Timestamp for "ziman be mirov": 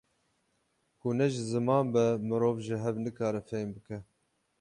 1.51-2.57